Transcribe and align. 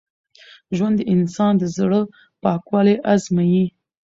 ژوند 0.75 0.95
د 0.99 1.07
انسان 1.13 1.53
د 1.57 1.63
زړه 1.77 1.99
پاکوالی 2.43 2.95
ازمېيي. 3.13 3.65